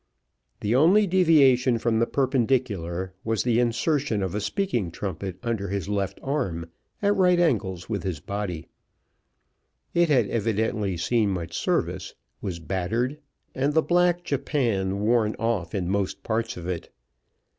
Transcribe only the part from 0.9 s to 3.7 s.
deviation from the perpendicular was from the